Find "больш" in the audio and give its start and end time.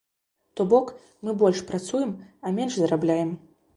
1.43-1.61